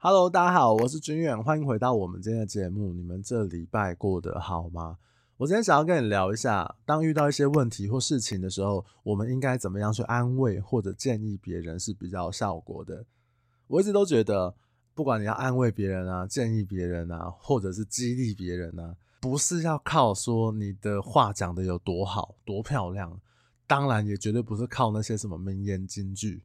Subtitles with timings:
[0.00, 2.92] Hello，大家好，我是军远，欢迎回到我们今天的节目。
[2.92, 4.96] 你们这礼拜过得好吗？
[5.36, 13.04] 我今天想要跟你聊一下，当遇到一些问题或事情的时候，我们应该怎么样去安慰或者建议别人是比较有效果的。
[13.66, 14.54] 我一直都觉得，
[14.94, 23.20] 不管你要安慰别人啊、建议别人啊，或者是激励别人啊，不是要靠说你的话讲得有多好、多漂亮，
[23.66, 26.44] 当然也绝对不是靠那些什么名言金句。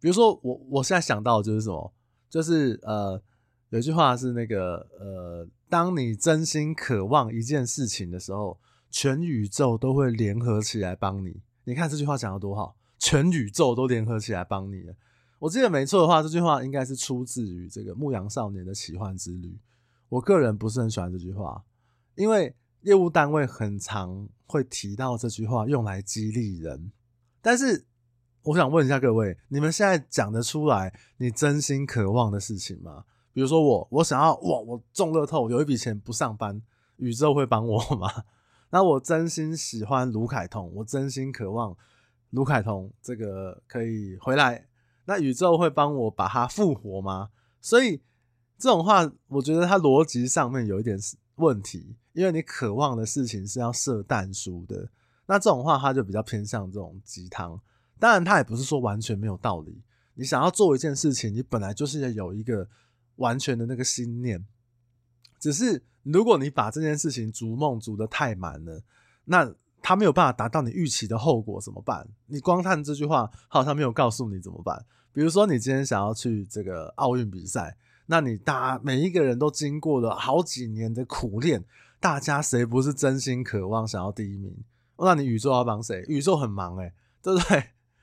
[0.00, 1.92] 比如说，我我现在想到的就是什么。
[2.32, 3.22] 就是呃，
[3.68, 8.58] 有一句话是那个呃，当你真心渴望一件事情的时候，
[8.90, 11.42] 全宇宙都会联合起来帮你。
[11.64, 14.94] 你看这句话讲的多好，全宇宙都联合起来帮你了。
[15.40, 19.48] 我记得没错的话，这句话应该是出自于这个《牧羊少年的奇幻之旅》。
[20.08, 21.62] 我个人不是很喜欢这句话，
[22.14, 26.92] 因为业务单位很常会提到这句话，用来激励人，
[27.42, 27.84] 但是。
[28.44, 33.04] 我想问一下各位，你们现在讲得出来你真心渴望的事情吗？
[33.32, 36.60] 比如说我，我想要哇，我中乐透有一笔钱不上班，
[36.96, 38.10] 宇宙会帮我吗？
[38.70, 41.76] 那我真心喜欢卢凯彤，我真心渴望
[42.30, 44.66] 卢凯彤这个可以回来，
[45.04, 47.28] 那宇宙会帮我把它复活吗？
[47.60, 48.02] 所以
[48.58, 50.98] 这种话，我觉得它逻辑上面有一点
[51.36, 54.88] 问题，因为你渴望的事情是要设但书的，
[55.26, 57.60] 那这种话它就比较偏向这种鸡汤。
[58.02, 59.80] 当然，他也不是说完全没有道理。
[60.14, 62.68] 你想要做一件事情，你本来就是要有一个
[63.14, 64.44] 完全的那个心念。
[65.38, 68.82] 只是如果你把这件事情逐梦逐得太满了，
[69.26, 72.04] 那他没有办法达到你预期的后果怎么办？
[72.26, 74.84] 你光看这句话，好像没有告诉你怎么办。
[75.12, 77.76] 比如说，你今天想要去这个奥运比赛，
[78.06, 81.64] 那你大每一个人都经过了好几年的苦练，
[82.00, 84.52] 大家谁不是真心渴望想要第一名？
[84.98, 86.04] 那你宇宙要帮谁？
[86.08, 86.92] 宇宙很忙诶，
[87.22, 87.62] 对不对？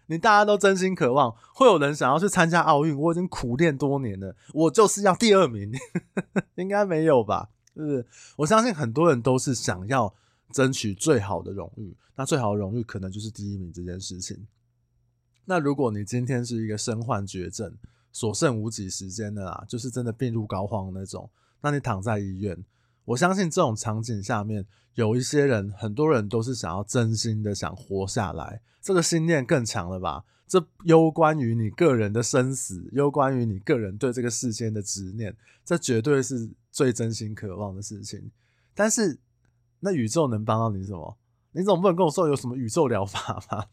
[0.10, 2.98] 你大家都真心渴望，会有人想要去参加奥运。
[2.98, 5.72] 我已经苦练多年了，我就是要第二名，
[6.58, 7.50] 应该没有吧？
[7.76, 8.06] 是不是？
[8.38, 10.14] 我相信很多人都是想要
[10.52, 14.48] 争取最好的荣誉，那最好的荣誉可能就是第一名这件事情。
[15.46, 17.72] 那如果你今天是一个身患绝症，
[18.12, 21.30] 所剩无几时间的啦，就是真的病入膏肓那种，
[21.62, 22.58] 那你躺在医院。
[23.06, 30.24] 我相信这种场景下面，有一些人，很多人都是想要真心的想活下来，这个信念更强了吧？
[30.48, 38.32] 这攸关于你个人的生死，攸关于你个人对这个世间的执念，这绝对是最真心渴望的事情。
[38.74, 39.20] 但是，
[39.80, 41.18] 那宇宙能帮到你什么？
[41.52, 43.70] 你总不能跟我说有什么宇宙疗法吧？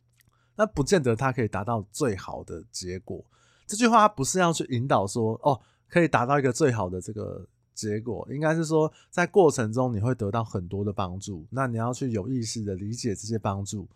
[0.56, 3.24] 那不见得它可以达到最好的结果。
[3.66, 7.48] 这句话不是要去引导说，哦，可以达到一个最好的这个。
[7.74, 13.88] 结果应该是说，在过程中你会得到很多的帮助，那你要去有意识的理解这些帮助，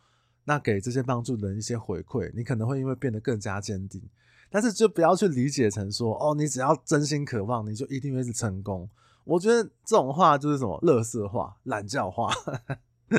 [0.45, 4.03] 那给这些帮助的人一些回馈，你可能会因为变得更加坚定。
[4.51, 8.89] 但是就不要去理解成说，哦，你只要真心渴望，你就一定会是成功。
[9.25, 12.33] 我觉得这种话就是什么，乐色话、懒叫话。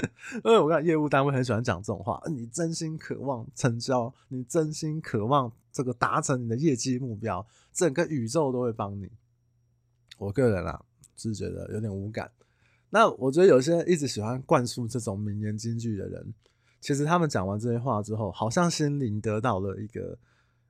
[0.43, 9.09] 因为我看业务单位很喜欢讲这种话，你真心渴望成交，你真心渴望这个达成你的业绩目标，整个宇宙都会帮你。
[10.19, 10.79] 我个人啊，
[11.15, 12.29] 是觉得有点无感。
[12.91, 16.33] 那我觉得有些人一直喜欢灌输这种名言金句的人，
[16.81, 20.19] 其实他们讲完这些话之后，好像心灵得到了一个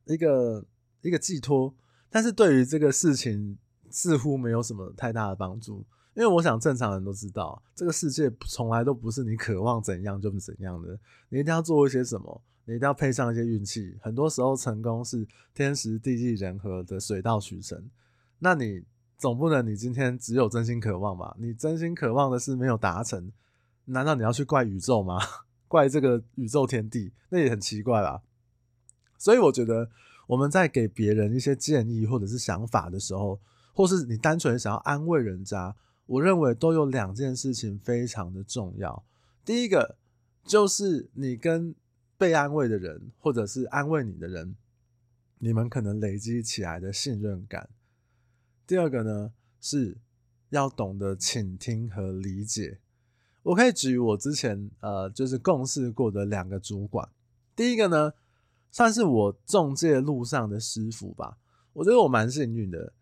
[0.06, 0.66] 一个
[1.02, 1.74] 一个寄托，
[2.10, 3.58] 但是对于这个事情
[3.90, 5.84] 似乎没有什么太大的帮助。
[6.14, 11.00] 因为我想正常人都知道，这个世界从来都不是你渴望怎样就怎样的，
[11.30, 13.98] 你一定要做一些什么，你一定要配上一些运气。
[14.02, 17.90] 很多时候成功是天时地利人和的水到渠成。
[18.38, 18.84] 那你。
[19.20, 21.36] 总不能你今天只有真心渴望吧？
[21.38, 23.32] 你真心渴望的事没有达成，
[23.84, 25.20] 难道你要去怪宇宙吗？
[25.68, 28.22] 怪这个宇宙天地，那也很奇怪啦？
[29.18, 29.90] 所以我觉得
[30.26, 33.40] 我们在给别人一些建议或者是想法的时候，
[33.74, 35.76] 或是你单纯想要安慰人家，
[36.06, 39.04] 我认为都有两件事情非常的重要。
[39.44, 39.98] 第一个
[40.46, 41.76] 就是你跟
[42.18, 44.56] 被安慰的人，或者是安慰你的人，
[45.40, 47.70] 你们可能累积起来的信任感。
[48.70, 49.98] 第二个呢，是
[50.50, 52.78] 要懂得倾听和理解。
[53.42, 57.10] 我可以举我之前呃，就是共事过的两个主管。
[57.56, 58.14] 第一个呢，
[58.70, 61.40] 算是我中介路上的师傅吧。
[61.74, 62.94] 我觉得我蛮幸运的，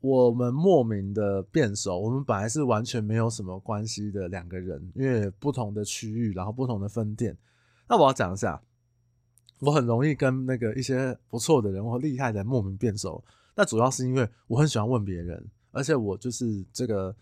[0.00, 1.98] 我们莫名的变熟。
[1.98, 7.34] 我们本来是完全没有什么关系的两个人，因为不同的区域，然后不同的分店。
[7.88, 8.60] 那我要讲一下，
[9.60, 13.24] 我很容易跟那个一些不错的人或厉害的人莫名变熟。
[13.54, 17.14] 那主要是因为我很喜欢问别人，而且我就是这个，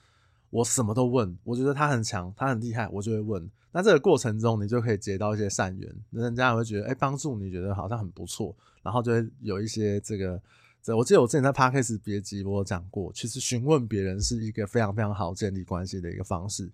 [0.50, 1.36] 我什么都问。
[1.44, 3.50] 我觉得他很强，他很厉害，我就会问。
[3.70, 10.40] 那这个过程中，你就可以结到一些善缘，人家也会觉得，哎，帮助你觉得好像很不错，然后就会有一些这个
[10.82, 16.70] 这我记得我之前在 Podcast 别集我有讲过，其实询问别人是一个非常非常好建立关系的一个方式。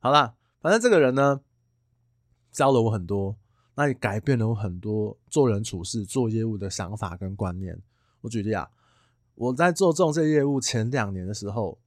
[0.00, 1.40] 好啦，反正这个人呢，
[2.50, 3.36] 教了我很多，
[3.74, 7.78] 那也改变了我很多做人处事、做业务的想法跟观念。
[8.22, 8.68] 我举例啊，
[9.38, 11.78] 我在做中介业务前两年的时候，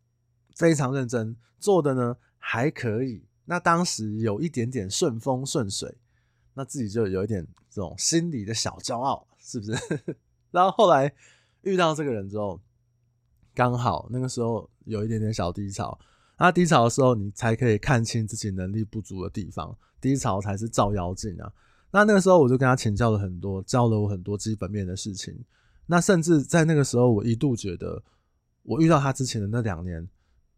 [0.56, 3.24] 非常认真做的呢，还可以。
[3.46, 5.98] 那当时有一点点顺风顺水，
[6.54, 9.76] 那自己就有一点这种心里的小骄傲，是不是？
[10.52, 11.14] 然后后来。
[11.64, 12.60] 遇到这个人之后，
[13.54, 15.96] 刚好那个时候有一点点小低潮。
[16.40, 19.78] 那低潮的时候，你才可以看清自己能力不足的地方。
[20.02, 21.54] 低潮才是照妖镜啊！
[21.92, 25.38] 那那个时候，我就跟他请教了很多，教了我很多基本面的事情。
[25.92, 28.02] 那甚至在那个时候，我一度觉得，
[28.64, 30.08] 我遇到他之前的那两年，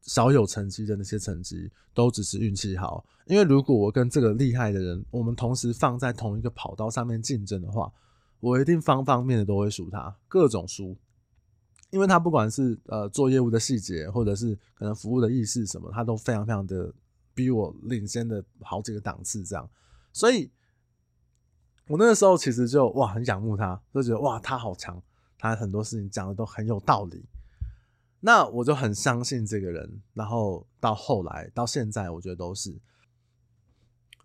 [0.04, 3.04] 少有成绩的那些成绩，都只是运气好。
[3.26, 7.92] 因为如果我跟这个厉害的人，我们同时放在同一个跑道上面竞争的话，
[8.42, 10.96] 我一定方方面面的都会输他，各种输，
[11.90, 16.94] 因为他不管是呃做业务的细节，或者是可能服务的意识什么，他都非常非常的
[17.34, 19.68] 比我领先的好几个档次这样，
[20.12, 20.52] 所以
[21.88, 25.02] 我那个时候其实就哇很仰慕他，就觉得哇他好强，
[25.44, 27.26] 他很多事情讲的都很有道理，
[28.22, 32.80] 那我就很相信这个人，然后到后来到现在，我觉得都是。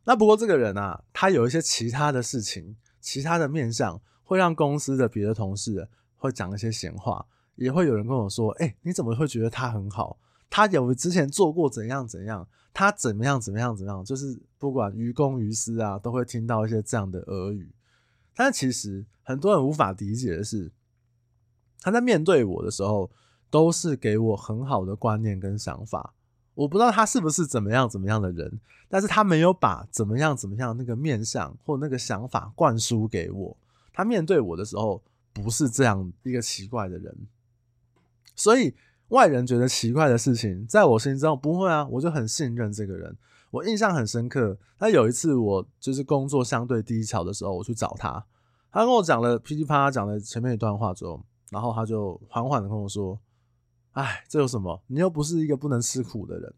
[0.05, 2.77] 那不过这个人啊，他有一些其他的事情。
[3.01, 7.25] 其他的面相会让公司的别的同事会讲一些闲话，
[7.55, 10.19] 也会有人跟我说：“哎、你怎么会觉得他很好？
[10.51, 14.05] 他有之前做过怎样怎样，他怎么样怎么样怎么样？
[14.05, 17.73] 就是不管于公于私啊，都会听到一些这样的耳语。
[18.35, 20.71] 但其实很多人无法理解的是，
[21.81, 23.11] 他在面对我的时候，
[23.51, 26.15] 都是给我很好的观念跟想法。”
[26.55, 28.59] 我不知道他是不是怎么样怎么样的人，
[28.89, 33.57] 但是他没有把怎么样怎么样那个面相或那个想法灌输给我。
[33.93, 35.01] 他面对我的时候
[35.33, 37.17] 不是这样一个奇怪的人，
[38.35, 38.75] 所以
[39.11, 43.17] 外人觉得奇怪的事情，在我心中不会啊，我就很信任这个人。
[43.53, 48.27] 我印象很深刻，他有一次我就是工作相对低潮的时候，我去找他，
[48.73, 53.19] 他跟我讲了噼里啪啦讲了前面一段话之后，然后他就缓缓的跟我说。
[53.93, 54.81] 哎，这有什么？
[54.87, 56.55] 你又不是一个不能吃苦的人。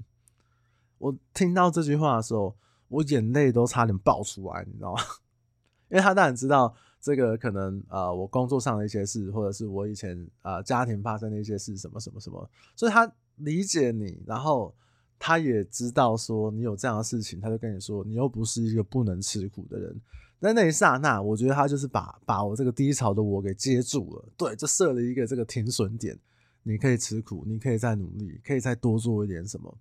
[0.98, 2.54] 我听到这句话的时候，
[2.88, 5.00] 我眼泪都差点爆出来，你知道吗？
[5.88, 12.46] 因为他当然知道这个可能呃，我工作上的一些事，或者是我以前呃家庭发生的一些事，什么什么什么，
[12.76, 14.74] 所以他理解你，然后
[15.18, 19.98] 他也知道说你有这样的事情，他就跟你说，你又不是一个不能吃苦的人。
[20.40, 26.18] 在那一刹那，我觉得他就是把把我这个低潮的我给接住了，对，就设了一个这个停损点。
[26.62, 29.78] 你可以吃苦，你可以再努力，可以再多做一点什么。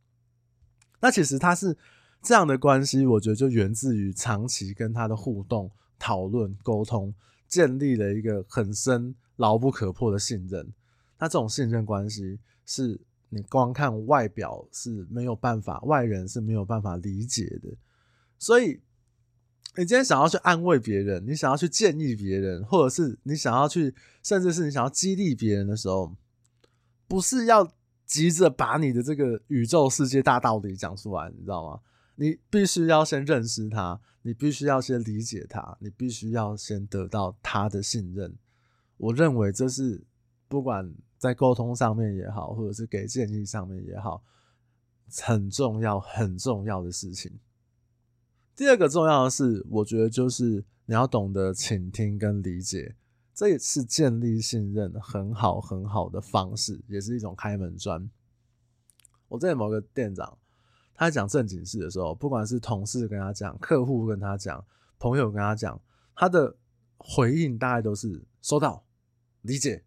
[1.01, 1.77] 那其实他是
[2.21, 5.69] 这样的关系，我觉得就源自于长期跟他的互动、
[5.99, 7.13] 讨论、沟通，
[7.49, 10.71] 建立了一个很深、牢不可破的信任。
[11.19, 17.69] 那这种信任关系，是你光看外表是没有办法，外人是没有办法理解的。
[18.37, 18.81] 所以，
[19.79, 26.13] 你今天想要去安慰别人，你想要去建议别人，或者是你想要去，甚至是你想要激励别人的时候。
[27.07, 27.65] 不是要
[28.05, 31.79] 急着把你的这个宇宙世界大道理讲出来，你知道吗？
[32.15, 38.35] 你必须要先认识他，你必须要先理解他，你必须要先得到他的信任。
[38.97, 40.03] 我认为这是
[40.49, 44.21] 不管在沟通上面也好，或者是给建议上面也好，
[45.23, 47.31] 很重要很重要的事情。
[48.59, 52.97] 第二个重要的是，我觉得就是你要懂得倾听跟理解。
[53.33, 58.11] 这也是建立信任很好很好的方式，也是一种开门砖。
[59.29, 60.37] 我在某个店长，
[60.93, 64.65] 他讲正经事的时候，不管是同事跟他讲，客户跟他讲，
[64.99, 65.81] 朋友跟他讲，
[66.13, 66.57] 他的
[66.97, 68.83] 回应大概都是收到、
[69.43, 69.85] 理解，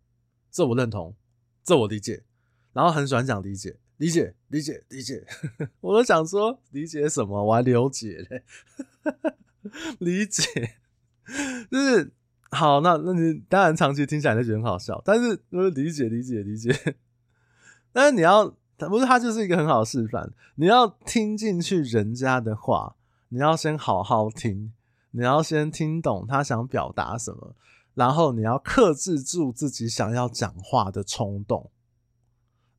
[0.50, 1.14] 这我认同，
[1.62, 2.24] 这我理解，
[2.72, 5.24] 然后很喜欢讲理解、理解、理解、理解。
[5.80, 8.42] 我都想说理解什么，我还了解嘞，
[10.00, 10.42] 理解
[11.70, 12.12] 就是。
[12.54, 16.70] 好，那那你当然长期听起来就觉得很好笑，但是就是理解理解理解，
[17.94, 22.96] 但是你要不是他就是一个很好的示范，你要听进去人家的话，
[23.30, 24.70] 你要先好好听，
[25.12, 27.56] 你要先听懂他想表达什么，
[27.94, 31.70] 然后你要克制住自己想要讲话的冲动。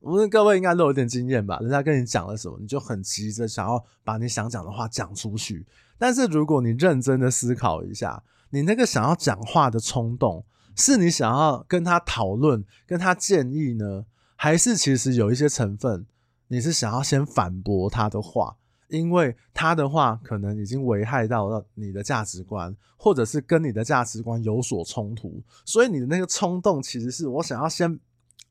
[0.04, 1.58] 我们各位应该都有点经验吧？
[1.60, 5.66] 人家跟你讲了什么，你就很急着想要把你想讲的话讲出去，
[5.98, 8.22] 但是如果你认真的思考一下。
[8.50, 10.44] 你那个想要讲话的冲动，
[10.76, 14.04] 是你想要跟他讨论、跟他建议呢，
[14.36, 16.06] 还是其实有一些成分，
[16.46, 18.54] 你是想要先反驳他的话？
[18.86, 27.98] 因为他的话可能已经危害到了你的价值观，或者是跟你的价值观有所冲突，所以你的那个冲动其实是我想要先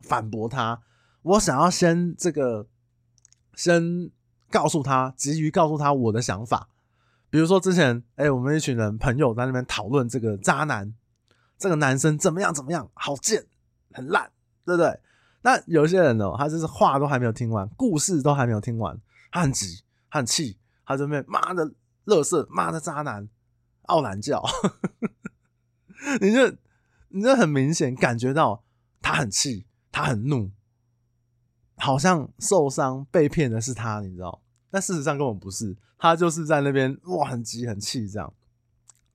[0.01, 0.77] 反驳他，
[1.23, 2.67] 我想要先这个
[3.55, 4.11] 先
[4.49, 6.69] 告诉他，急于告诉他我的想法。
[7.29, 10.93] 比如说之前，哎、我们一群人朋友在那边讨论这个渣男，
[11.57, 13.45] 这个男生怎么样怎么样，好贱，
[13.91, 14.29] 很烂，
[14.65, 14.99] 对不对？
[15.41, 18.97] 那有些人哦，他就是话都还没有听完，故事都还没有听完，
[19.31, 21.71] 他很急，他很气，他这边妈的
[22.05, 23.27] 乐色，妈的渣男，
[23.83, 24.43] 傲懒叫，
[26.21, 26.55] 你就
[27.09, 28.63] 你就很明显感觉到
[29.01, 30.51] 他很气，他很怒，
[31.83, 34.41] 好像受伤被骗的是他，你知道？
[34.71, 35.75] 但事实上根本不是。
[35.97, 38.33] 他就是在那边哇，很急很气这样。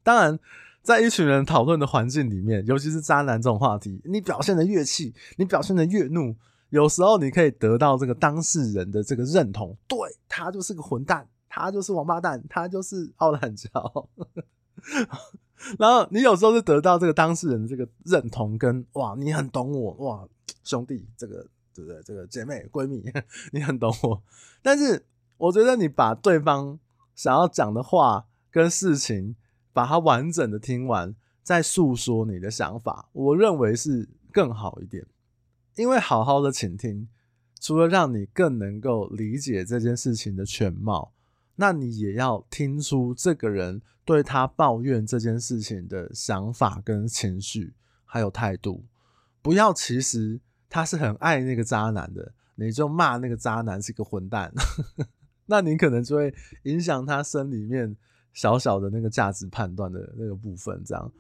[0.03, 0.39] 当然，
[0.83, 6.37] 在一群人讨论的环境里面，尤其是渣男这种话题，你表现的越气，你表现的越怒，
[6.69, 9.75] 有时候你可以得到这个当事人的这个认同。
[9.87, 9.99] 对，
[10.29, 14.09] 他就是个混蛋，他就是王八蛋，他就是傲懒教。
[15.79, 20.29] 然后你有时候是得到这个当事人的这个认同跟哇，你很懂我哇，
[20.65, 21.47] 兄弟，这个
[21.79, 22.03] 对不对？
[22.03, 23.03] 这个姐妹闺蜜，
[23.53, 24.23] 你很懂我，
[24.63, 25.07] 但是。
[25.41, 26.81] 我觉得你把对方
[27.15, 29.37] 想要讲的话跟事情，
[29.73, 35.07] 把它完整的听完，再诉说你的想法，我认为是更好一点。
[35.77, 37.09] 因为好好的倾听，
[37.61, 41.13] 除了让你更能够理解这件事情的全貌，
[41.55, 48.85] 那你也要听出这个人对他抱怨这件事情的想法跟情绪，还有态度。
[49.41, 54.53] 不要其实他是很爱那个渣男的，你就骂那个渣男是个混蛋。
[55.47, 56.35] 那你可能就会
[56.65, 57.97] 影响他心里面
[58.33, 61.11] 小小的那个价值判断的那个部分，这样。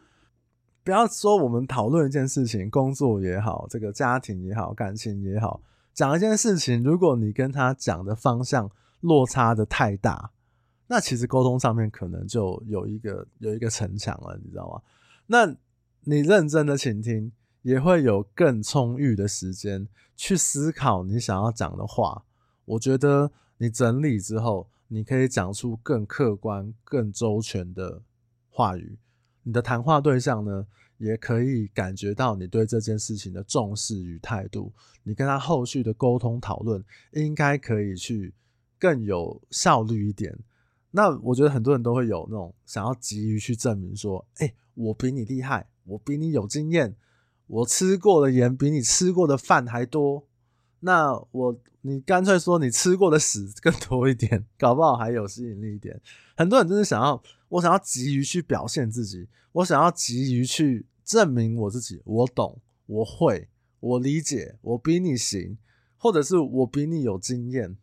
[0.84, 5.60] 不要说我们讨论一件事情，工作也好，这个家庭也好，感情也好，
[5.92, 10.30] 讲一件事情，如果你跟他讲的方向落差的太大，
[10.86, 14.80] 那其实沟通上面可能就有一个有一个城墙了，你知道吗？
[15.26, 15.54] 那
[16.04, 17.30] 你认真的倾听，
[17.62, 22.24] 也会有更充裕的时间去思考你想要讲的话。
[22.64, 23.30] 我觉得。
[23.60, 28.00] 你整理之后，你可以讲出更客观、更周全的
[28.48, 28.96] 话语。
[29.42, 30.64] 你的谈话对象呢，
[30.98, 34.72] 也可以感觉到你对这件事情的重视与态度。
[35.02, 36.84] 你跟他后续的沟通讨论，
[37.14, 38.32] 应该可以去
[38.78, 40.38] 更有效率一点。
[40.92, 46.94] 那我觉得很多人都会有那种想要急于去证明说：“欸，我比你厉害，我比你有经验，
[47.48, 50.24] 我吃过的盐比你吃过的饭还多。”
[50.80, 51.60] 那我。
[51.82, 55.98] 你干脆说你吃过的屎更多一点，搞不好还有吸引力一点。
[56.36, 65.56] 很多人就是想要，我想要急于去表现自己，我想要急于去证明我自己，我懂，我会，我理解，我比你行，
[65.96, 67.78] 或者是我比你有经验。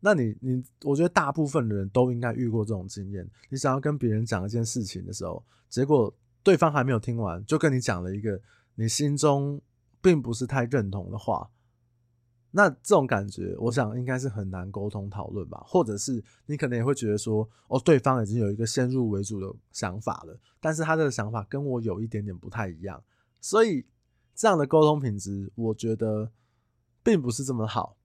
[0.00, 3.26] 那你你，我觉得大部分的人都应该遇过这种经验。
[3.48, 6.12] 你想要跟别人讲一件事情的时候，结果
[6.48, 8.40] 对方还没有听完，就跟你讲了一个
[8.74, 9.60] 你心中
[10.00, 11.50] 并不是太认同的话。
[12.52, 23.04] 那这种感觉，我想应该是很难沟通讨论吧，或者是你可能也会觉得说，哦，对方已经有一个先入为主的想法了，但是他这个想法跟我有一点点不太一样，
[23.42, 23.84] 所以
[24.34, 26.30] 这样的沟通品质，我觉得
[27.02, 27.98] 并不是这么好。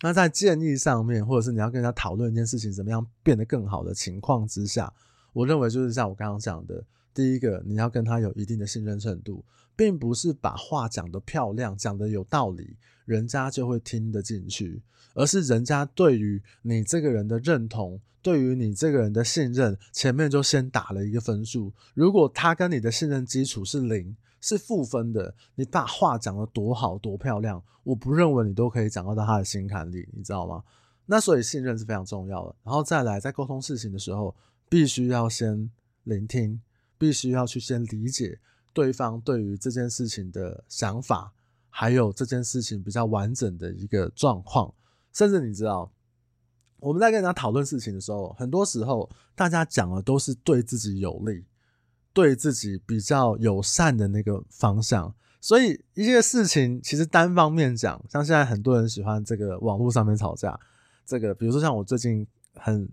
[0.00, 4.90] 那在建议上面，或者是你要跟人家讨论一件事情怎么样变得更好的情况之下，
[5.34, 6.82] 我认为就是像我刚刚讲的，
[7.20, 9.44] 第一个，你要跟他有一定的信任程度，
[9.76, 12.78] 并不是把话讲得漂亮，讲得有道理。
[13.04, 14.80] 人家就会听得进去，
[15.14, 21.70] 而是人家对于你这个人的认同，对于你这个人的信任，前面就先打了一个分数。
[21.92, 30.64] 如果他跟你的信任基础是零，是负分的，你把话讲得多好多漂亮，我不认为你都可以讲到他的心坎里，你知道吗？
[31.04, 32.56] 那所以信任是非常重要的。
[32.64, 34.34] 然后再来，在沟通事情的时候，
[34.70, 35.70] 必须要先
[36.04, 36.58] 聆听，
[37.00, 38.38] 必须要去先理解
[38.72, 41.32] 对方对于这件事情的想法。
[41.72, 44.74] 还有这件事情比较完整的一个状况，
[45.12, 45.88] 甚至你知道，
[46.80, 51.44] 我们在跟人家讨论事情的时候，很多时候大家讲的都是对自己有利、
[52.12, 55.14] 对自己比较友善的那个方向。
[55.40, 60.58] 所以一些事情其实单方面讲，像现在很多人喜欢这个网络上面吵架，
[61.06, 62.86] 这个比如说像我最近很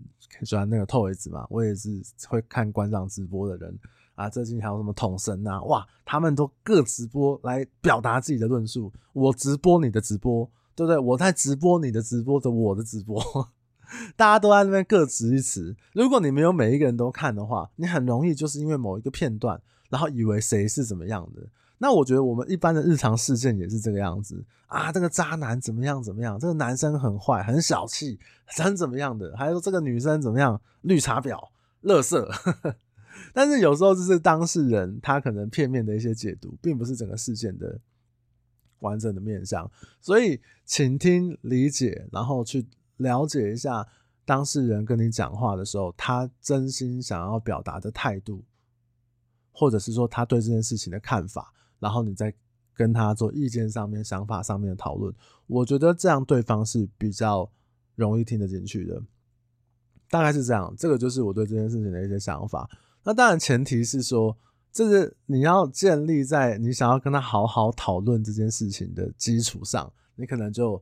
[0.44, 3.76] 喜欢那个 Toys 嘛，我也是会看馆长直播的人。
[4.18, 5.62] 啊，最近还有什么统神啊？
[5.62, 8.92] 哇，他们都各直播来表达自己的论述。
[9.12, 10.44] 我直播你的直播，
[10.74, 10.98] 对不对？
[10.98, 13.22] 我在直播你的直播的我的直播，
[14.16, 15.76] 大家都在那边各执一词。
[15.92, 21.42] 如果你没有每一个人都看的话，你很容易就是因为某一个片段，然后以为谁是怎么样的。
[21.78, 31.38] 那我觉得我们一般的日常事件也是这个样子啊，这个渣男怎么样怎么样，这个男生很坏，很小气，很怎么样的，还有这个女生怎么样，绿茶婊，
[31.84, 32.20] 垃圾。
[33.32, 37.80] 但是有时候就是当事人他可能片面的一些解读，并不是整个事件的
[38.80, 39.70] 完整的面向，
[40.00, 42.66] 所以请听、理解，然后去
[42.98, 43.86] 了解一下
[44.24, 48.44] 当事人跟你讲话的时候，他真心想要表达的态度，
[49.52, 51.52] 或者是说他对这件事情的看法。
[51.80, 52.34] 然后你再
[52.74, 55.14] 跟他做意见上面、想法上面的讨论，
[55.46, 57.48] 我觉得这样对方是比较
[57.94, 59.00] 容易听得进去的，
[60.10, 60.74] 大概是这样。
[60.76, 62.68] 这个就是我对这件事情的一些想法。
[63.08, 64.36] 那当然前提是说，
[64.70, 70.78] 这是你要建立在你想要跟他好好讨论这件事情的基础上，你可能就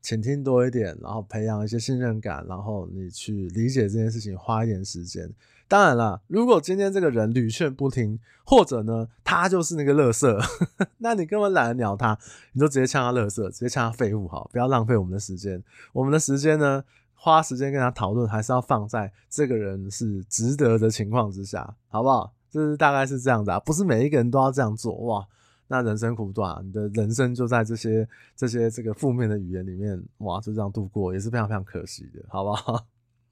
[0.00, 5.28] 倾听多一点，然后培养一些信任感，然后你去理解这件事情，花一点时间。
[5.66, 10.40] 当然了，如果今天这个人屡劝不听，或者呢，他就是那个垃圾，
[10.98, 12.16] 那你根本懒得鸟他，
[12.52, 15.60] 你就直接呛他垃圾，直接呛他废物，好，不要浪费我们的时间。
[15.92, 16.84] 我们的时间呢，
[17.16, 22.32] 花时间跟他讨论，还是要放在这个人是值得的情况之下，好不好？
[22.48, 25.26] 就是大概是这样子啊，不是每一个人都要这样做哇。
[25.66, 32.86] 那人生苦短，你的人生就在这些这些这个负面的语言里面哇，就这样度过，也是非常非常可惜的，好不好？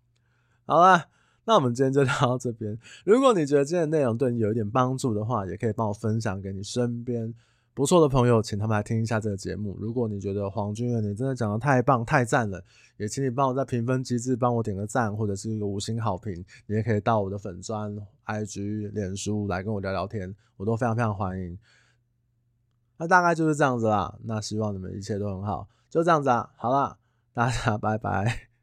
[0.67, 1.05] 好了。
[1.47, 2.79] 那我们今天就聊到这边。
[3.05, 7.35] 如果你觉得今天的内容对你有一点帮助的话，也可以帮我分享给你身边
[7.75, 9.77] 不错的朋友，请他们来听一下这个节目。
[9.81, 12.65] 如果你觉得黄君远你真的讲得太棒、太赞了，
[12.99, 16.33] 也请你帮我在评分机制帮我点个赞，或者是一个五星好评。
[16.67, 17.93] 你也可以到我的粉专、
[18.27, 21.59] IG、脸书来跟我聊聊天，我都非常非常欢迎。
[22.97, 24.17] 那大概就是这样子啦。
[24.23, 26.49] 那希望你们一切都很好，就这样子啊。
[26.57, 26.97] 好啦，
[27.33, 28.54] 大家 拜拜。